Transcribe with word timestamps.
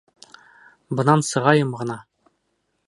Бынан 1.01 1.23
сығайым 1.29 1.77
ғына! 1.83 2.03